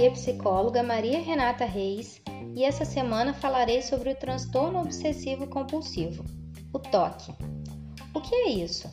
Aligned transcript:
Aqui 0.00 0.06
é 0.06 0.10
psicóloga 0.12 0.82
Maria 0.82 1.20
Renata 1.20 1.66
Reis 1.66 2.22
e 2.56 2.64
essa 2.64 2.86
semana 2.86 3.34
falarei 3.34 3.82
sobre 3.82 4.08
o 4.08 4.16
transtorno 4.16 4.80
obsessivo 4.80 5.46
compulsivo, 5.46 6.24
o 6.72 6.78
TOC. 6.78 7.34
O 8.14 8.20
que 8.22 8.34
é 8.34 8.48
isso? 8.48 8.90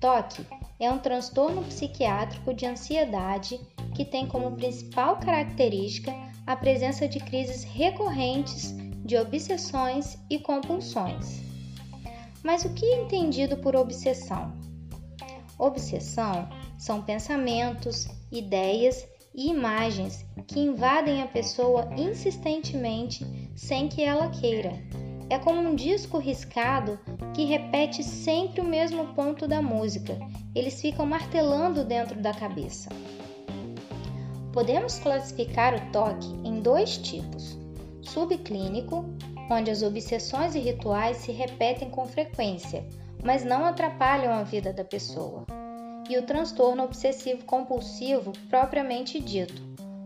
TOC 0.00 0.46
é 0.80 0.90
um 0.90 0.98
transtorno 0.98 1.62
psiquiátrico 1.64 2.54
de 2.54 2.64
ansiedade 2.64 3.60
que 3.94 4.02
tem 4.02 4.26
como 4.26 4.56
principal 4.56 5.18
característica 5.18 6.10
a 6.46 6.56
presença 6.56 7.06
de 7.06 7.20
crises 7.20 7.62
recorrentes 7.64 8.74
de 9.04 9.14
obsessões 9.18 10.16
e 10.30 10.38
compulsões. 10.38 11.42
Mas 12.42 12.64
o 12.64 12.72
que 12.72 12.86
é 12.86 13.02
entendido 13.02 13.58
por 13.58 13.76
obsessão? 13.76 14.54
Obsessão 15.58 16.48
são 16.78 17.02
pensamentos, 17.02 18.08
ideias 18.32 19.06
e 19.38 19.50
imagens 19.50 20.26
que 20.48 20.58
invadem 20.58 21.22
a 21.22 21.26
pessoa 21.28 21.88
insistentemente 21.96 23.24
sem 23.54 23.88
que 23.88 24.02
ela 24.02 24.28
queira. 24.30 24.72
É 25.30 25.38
como 25.38 25.60
um 25.60 25.76
disco 25.76 26.18
riscado 26.18 26.98
que 27.32 27.44
repete 27.44 28.02
sempre 28.02 28.60
o 28.60 28.64
mesmo 28.64 29.14
ponto 29.14 29.46
da 29.46 29.62
música. 29.62 30.18
Eles 30.56 30.80
ficam 30.80 31.06
martelando 31.06 31.84
dentro 31.84 32.20
da 32.20 32.34
cabeça. 32.34 32.88
Podemos 34.52 34.98
classificar 34.98 35.72
o 35.72 35.92
toque 35.92 36.26
em 36.42 36.60
dois 36.60 36.98
tipos: 36.98 37.56
subclínico, 38.02 39.04
onde 39.48 39.70
as 39.70 39.82
obsessões 39.82 40.56
e 40.56 40.58
rituais 40.58 41.18
se 41.18 41.30
repetem 41.30 41.90
com 41.90 42.06
frequência, 42.06 42.84
mas 43.22 43.44
não 43.44 43.64
atrapalham 43.64 44.32
a 44.32 44.42
vida 44.42 44.72
da 44.72 44.82
pessoa 44.82 45.46
e 46.08 46.16
o 46.16 46.22
transtorno 46.22 46.84
obsessivo 46.84 47.44
compulsivo 47.44 48.32
propriamente 48.48 49.20
dito, 49.20 49.62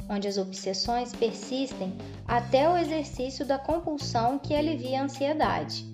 onde 0.09 0.27
as 0.27 0.37
obsessões 0.37 1.15
persistem 1.15 1.97
até 2.27 2.69
o 2.69 2.77
exercício 2.77 3.47
da 3.47 3.59
compulsão 3.59 4.39
que 4.39 4.55
alivia 4.55 5.01
a 5.01 5.05
ansiedade. 5.05 5.87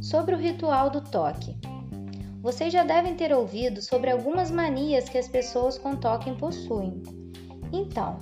Sobre 0.00 0.34
o 0.34 0.38
ritual 0.38 0.90
do 0.90 1.00
toque. 1.00 1.56
Vocês 2.40 2.72
já 2.72 2.84
devem 2.84 3.14
ter 3.14 3.32
ouvido 3.32 3.82
sobre 3.82 4.10
algumas 4.10 4.50
manias 4.50 5.08
que 5.08 5.18
as 5.18 5.26
pessoas 5.26 5.76
com 5.76 5.96
toque 5.96 6.30
possuem. 6.32 7.02
Então, 7.72 8.18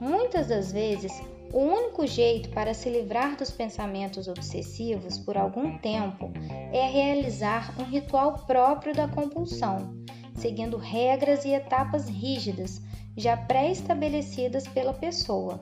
muitas 0.00 0.48
das 0.48 0.72
vezes, 0.72 1.12
o 1.52 1.58
único 1.58 2.06
jeito 2.06 2.50
para 2.50 2.74
se 2.74 2.90
livrar 2.90 3.36
dos 3.36 3.50
pensamentos 3.50 4.28
obsessivos 4.28 5.18
por 5.18 5.36
algum 5.36 5.78
tempo 5.78 6.30
é 6.72 6.86
realizar 6.86 7.74
um 7.78 7.84
ritual 7.84 8.44
próprio 8.46 8.94
da 8.94 9.08
compulsão, 9.08 9.94
seguindo 10.38 10.76
regras 10.76 11.44
e 11.44 11.50
etapas 11.50 12.08
rígidas 12.08 12.80
já 13.16 13.36
pré-estabelecidas 13.36 14.66
pela 14.68 14.92
pessoa 14.92 15.60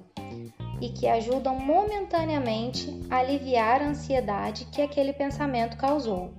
e 0.80 0.90
que 0.90 1.08
ajudam 1.08 1.58
momentaneamente 1.58 3.00
a 3.10 3.16
aliviar 3.16 3.80
a 3.80 3.88
ansiedade 3.88 4.66
que 4.66 4.82
aquele 4.82 5.12
pensamento 5.12 5.76
causou. 5.76 6.34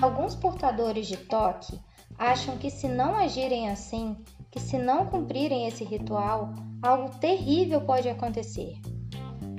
Alguns 0.00 0.34
portadores 0.34 1.06
de 1.06 1.16
toque 1.16 1.78
acham 2.18 2.58
que 2.58 2.70
se 2.70 2.86
não 2.86 3.14
agirem 3.14 3.68
assim, 3.68 4.16
que 4.50 4.60
se 4.60 4.76
não 4.76 5.06
cumprirem 5.06 5.66
esse 5.66 5.84
ritual, 5.84 6.52
algo 6.82 7.08
terrível 7.18 7.80
pode 7.80 8.08
acontecer. 8.08 8.78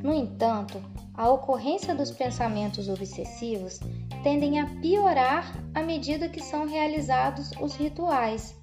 No 0.04 0.14
entanto, 0.14 0.82
a 1.16 1.30
ocorrência 1.30 1.96
dos 1.96 2.12
pensamentos 2.12 2.90
obsessivos 2.90 3.80
tendem 4.24 4.60
a 4.60 4.66
piorar 4.82 5.54
à 5.76 5.82
medida 5.82 6.30
que 6.30 6.42
são 6.42 6.66
realizados 6.66 7.52
os 7.60 7.76
rituais, 7.76 8.56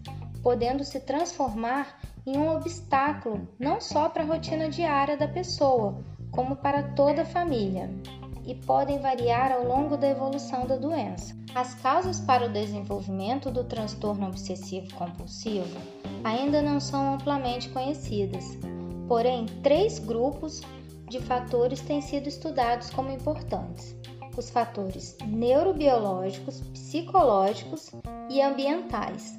podendo 0.42 0.82
se 0.82 0.98
transformar 1.00 2.00
em 2.26 2.36
um 2.36 2.56
obstáculo 2.56 3.46
não 3.58 3.80
só 3.80 4.08
para 4.08 4.22
a 4.22 4.26
rotina 4.26 4.68
diária 4.68 5.16
da 5.16 5.28
pessoa, 5.28 6.02
como 6.30 6.56
para 6.56 6.82
toda 6.82 7.22
a 7.22 7.26
família, 7.26 7.90
e 8.46 8.54
podem 8.54 8.98
variar 8.98 9.52
ao 9.52 9.64
longo 9.64 9.96
da 9.96 10.08
evolução 10.08 10.66
da 10.66 10.76
doença. 10.76 11.36
As 11.54 11.74
causas 11.74 12.20
para 12.20 12.46
o 12.46 12.52
desenvolvimento 12.52 13.50
do 13.50 13.64
transtorno 13.64 14.26
obsessivo 14.26 14.94
compulsivo 14.94 15.78
ainda 16.24 16.62
não 16.62 16.80
são 16.80 17.14
amplamente 17.14 17.68
conhecidas, 17.68 18.56
porém, 19.06 19.46
três 19.62 19.98
grupos 19.98 20.62
de 21.08 21.20
fatores 21.20 21.80
têm 21.80 22.00
sido 22.00 22.28
estudados 22.28 22.90
como 22.90 23.10
importantes: 23.10 23.96
os 24.36 24.50
fatores 24.50 25.16
neurobiológicos, 25.26 26.60
psicológicos 26.72 27.90
e 28.28 28.40
ambientais. 28.40 29.38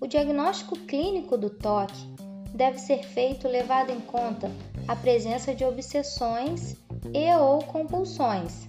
O 0.00 0.06
diagnóstico 0.06 0.76
clínico 0.80 1.36
do 1.36 1.50
toque 1.50 2.14
deve 2.54 2.78
ser 2.78 3.02
feito 3.02 3.48
levado 3.48 3.90
em 3.90 4.00
conta 4.00 4.50
a 4.86 4.94
presença 4.94 5.54
de 5.54 5.64
obsessões 5.64 6.76
e 7.12 7.34
ou 7.34 7.58
compulsões, 7.64 8.68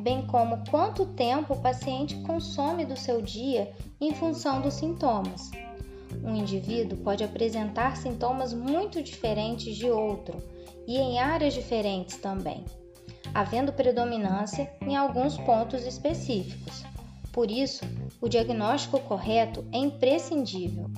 bem 0.00 0.26
como 0.26 0.62
quanto 0.70 1.06
tempo 1.06 1.54
o 1.54 1.60
paciente 1.60 2.20
consome 2.22 2.84
do 2.84 2.96
seu 2.96 3.22
dia 3.22 3.72
em 4.00 4.14
função 4.14 4.60
dos 4.60 4.74
sintomas. 4.74 5.50
Um 6.22 6.36
indivíduo 6.36 6.98
pode 6.98 7.24
apresentar 7.24 7.96
sintomas 7.96 8.52
muito 8.52 9.02
diferentes 9.02 9.76
de 9.76 9.90
outro, 9.90 10.36
e 10.86 10.98
em 10.98 11.18
áreas 11.18 11.54
diferentes 11.54 12.16
também, 12.16 12.64
havendo 13.34 13.72
predominância 13.72 14.72
em 14.80 14.96
alguns 14.96 15.36
pontos 15.38 15.86
específicos. 15.86 16.84
Por 17.32 17.50
isso, 17.50 17.84
o 18.20 18.28
diagnóstico 18.28 19.00
correto 19.00 19.64
é 19.72 19.78
imprescindível. 19.78 20.90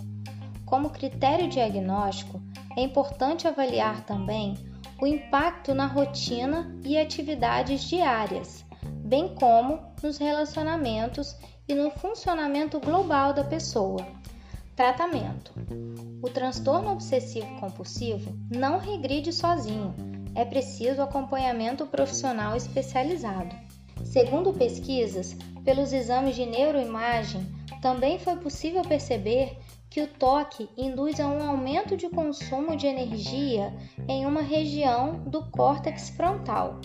Como 0.66 0.90
critério 0.90 1.48
diagnóstico, 1.48 2.42
é 2.76 2.82
importante 2.82 3.46
avaliar 3.46 4.04
também 4.04 4.54
o 5.00 5.06
impacto 5.06 5.74
na 5.74 5.86
rotina 5.86 6.74
e 6.84 6.98
atividades 6.98 7.82
diárias, 7.82 8.64
bem 8.82 9.34
como 9.34 9.80
nos 10.02 10.18
relacionamentos 10.18 11.36
e 11.68 11.74
no 11.74 11.90
funcionamento 11.90 12.80
global 12.80 13.32
da 13.32 13.44
pessoa. 13.44 14.04
Tratamento: 14.74 15.52
O 16.20 16.28
transtorno 16.28 16.90
obsessivo 16.90 17.60
compulsivo 17.60 18.36
não 18.50 18.78
regride 18.78 19.32
sozinho, 19.32 19.94
é 20.34 20.44
preciso 20.44 21.02
acompanhamento 21.02 21.86
profissional 21.86 22.56
especializado. 22.56 23.54
Segundo 24.04 24.52
pesquisas, 24.52 25.36
pelos 25.64 25.92
exames 25.92 26.34
de 26.34 26.44
neuroimagem, 26.44 27.46
também 27.80 28.18
foi 28.18 28.36
possível 28.36 28.82
perceber 28.82 29.56
que 29.88 30.02
o 30.02 30.08
toque 30.08 30.68
induz 30.76 31.20
a 31.20 31.28
um 31.28 31.42
aumento 31.48 31.96
de 31.96 32.08
consumo 32.08 32.76
de 32.76 32.86
energia 32.86 33.72
em 34.08 34.26
uma 34.26 34.42
região 34.42 35.20
do 35.24 35.44
córtex 35.50 36.10
frontal. 36.10 36.80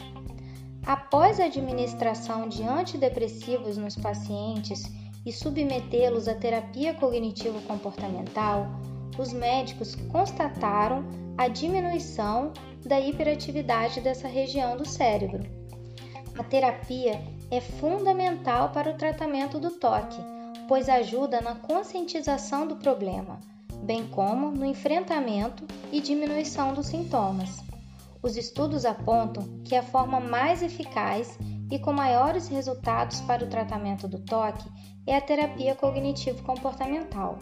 Após 0.85 1.39
a 1.39 1.45
administração 1.45 2.47
de 2.47 2.63
antidepressivos 2.63 3.77
nos 3.77 3.95
pacientes 3.95 4.83
e 5.25 5.31
submetê-los 5.31 6.27
à 6.27 6.35
terapia 6.35 6.93
cognitivo-comportamental, 6.93 8.67
os 9.19 9.33
médicos 9.33 9.95
constataram 9.95 11.03
a 11.37 11.49
diminuição 11.49 12.53
da 12.85 12.99
hiperatividade 12.99 13.99
dessa 13.99 14.29
região 14.29 14.77
do 14.77 14.87
cérebro. 14.87 15.43
A 16.37 16.43
terapia 16.43 17.21
é 17.51 17.59
fundamental 17.59 18.69
para 18.69 18.91
o 18.91 18.97
tratamento 18.97 19.59
do 19.59 19.71
toque, 19.71 20.21
pois 20.69 20.87
ajuda 20.87 21.41
na 21.41 21.53
conscientização 21.55 22.65
do 22.65 22.77
problema, 22.77 23.41
bem 23.83 24.07
como 24.07 24.51
no 24.51 24.65
enfrentamento 24.65 25.65
e 25.91 25.99
diminuição 25.99 26.73
dos 26.73 26.87
sintomas. 26.87 27.57
Os 28.23 28.37
estudos 28.37 28.85
apontam 28.85 29.43
que 29.65 29.75
a 29.75 29.83
forma 29.83 30.21
mais 30.21 30.61
eficaz 30.63 31.37
e 31.69 31.77
com 31.77 31.91
maiores 31.91 32.47
resultados 32.47 33.19
para 33.21 33.43
o 33.43 33.49
tratamento 33.49 34.07
do 34.07 34.19
toque 34.19 34.67
é 35.05 35.15
a 35.15 35.21
terapia 35.21 35.75
cognitivo-comportamental. 35.75 37.37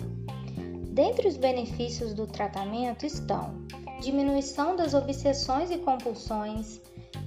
Dentre 0.97 1.27
os 1.27 1.37
benefícios 1.37 2.11
do 2.11 2.25
tratamento 2.25 3.05
estão 3.05 3.67
diminuição 4.01 4.75
das 4.75 4.95
obsessões 4.95 5.69
e 5.69 5.77
compulsões, 5.77 6.81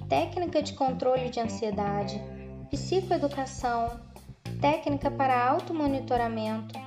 técnica 0.09 0.61
de 0.61 0.73
controle 0.73 1.29
de 1.29 1.39
ansiedade, 1.39 2.21
psicoeducação, 2.69 3.97
técnica 4.59 5.09
para 5.09 5.47
automonitoramento, 5.47 6.77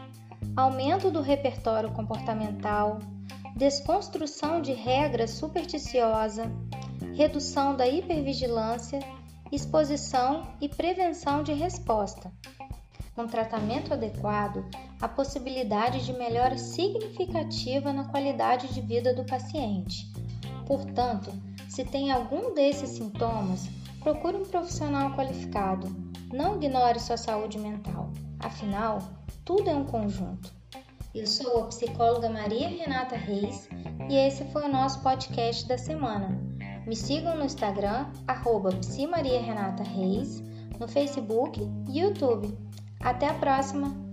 aumento 0.55 1.11
do 1.11 1.23
repertório 1.23 1.91
comportamental, 1.91 2.99
desconstrução 3.57 4.61
de 4.61 4.75
regras 4.75 5.31
supersticiosa, 5.31 6.53
redução 7.15 7.75
da 7.75 7.89
hipervigilância 7.89 9.01
exposição 9.51 10.47
e 10.61 10.69
prevenção 10.69 11.43
de 11.43 11.55
resposta. 11.55 12.31
Com 13.15 13.27
tratamento 13.27 13.95
adequado, 13.95 14.69
a 15.05 15.09
possibilidade 15.09 16.03
de 16.07 16.15
melhora 16.15 16.57
significativa 16.57 17.93
na 17.93 18.05
qualidade 18.05 18.73
de 18.73 18.81
vida 18.81 19.13
do 19.13 19.23
paciente. 19.23 20.11
Portanto, 20.67 21.31
se 21.69 21.85
tem 21.85 22.11
algum 22.11 22.55
desses 22.55 22.89
sintomas, 22.89 23.69
procure 24.01 24.39
um 24.39 24.47
profissional 24.47 25.15
qualificado. 25.15 25.95
Não 26.33 26.57
ignore 26.57 26.99
sua 26.99 27.19
saúde 27.19 27.59
mental. 27.59 28.11
Afinal, 28.41 28.99
tudo 29.45 29.69
é 29.69 29.77
um 29.77 29.85
conjunto. 29.85 30.51
Eu 31.15 31.27
sou 31.27 31.65
a 31.65 31.67
psicóloga 31.67 32.31
Maria 32.31 32.69
Renata 32.69 33.15
Reis 33.15 33.69
E 34.09 34.17
esse 34.17 34.43
foi 34.47 34.65
o 34.65 34.73
nosso 34.73 35.03
podcast 35.03 35.69
da 35.69 35.77
semana. 35.77 36.31
Me 36.87 36.97
sigam 36.97 37.37
no 37.37 37.45
Instagram, 37.45 38.07
arroba 38.27 38.71
no 40.81 40.89
Facebook 40.89 41.61
e 41.91 42.01
YouTube. 42.01 42.59
Até 43.01 43.29
a 43.29 43.35
próxima! 43.35 44.04